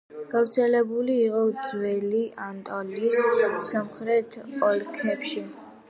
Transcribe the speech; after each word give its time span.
გავრცელებული 0.29 1.17
იყო 1.25 1.41
ძველი 1.67 2.23
ანატოლიის 2.47 3.23
სამხრეთ 3.71 4.41
ოლქებში. 4.73 5.49